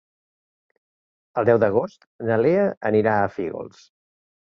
El 1.41 1.49
deu 1.51 1.61
d'agost 1.65 2.09
na 2.31 2.41
Lea 2.47 2.67
anirà 2.93 3.17
a 3.23 3.33
Fígols. 3.39 3.89